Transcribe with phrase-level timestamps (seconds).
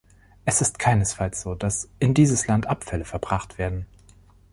[0.45, 3.85] Es ist keinesfalls so, dass in dieses Land Abfälle verbracht werden.